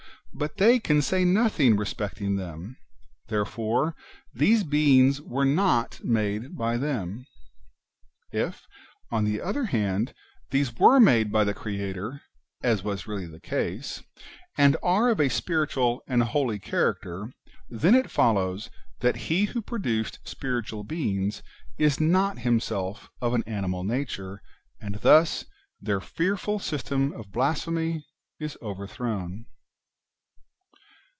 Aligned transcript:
But 0.33 0.55
they 0.57 0.79
can 0.79 1.01
say 1.01 1.25
nothing 1.25 1.75
respecting 1.75 2.37
them; 2.37 2.77
therefore 3.27 3.97
these 4.33 4.63
beings 4.63 5.21
were 5.21 5.43
not 5.45 6.01
made 6.05 6.57
by 6.57 6.77
them. 6.77 7.25
If, 8.31 8.65
on 9.11 9.25
the 9.25 9.41
other 9.41 9.65
hand, 9.65 10.13
these 10.51 10.73
were 10.77 11.01
made 11.01 11.33
by 11.33 11.43
the 11.43 11.53
Creator, 11.53 12.21
as 12.63 12.81
was 12.81 13.05
really 13.05 13.27
the 13.27 13.41
case, 13.41 14.01
and 14.57 14.77
are 14.81 15.09
of 15.09 15.19
a 15.19 15.27
spiritual 15.27 16.01
and 16.07 16.23
holy 16.23 16.59
character, 16.59 17.33
then 17.69 17.93
it 17.93 18.09
follows 18.09 18.69
that 19.01 19.17
He 19.27 19.43
who 19.45 19.61
produced 19.61 20.19
spiri 20.23 20.63
tual 20.63 20.87
beings 20.87 21.43
is 21.77 21.99
not 21.99 22.39
Himself 22.39 23.09
of 23.19 23.33
an 23.33 23.43
animal 23.45 23.83
nature, 23.83 24.41
and 24.79 24.95
thus 24.95 25.43
their 25.81 25.99
fearful 25.99 26.57
system 26.57 27.11
of 27.13 27.33
blasphemy 27.33 28.05
is 28.39 28.57
overthrown. 28.61 29.45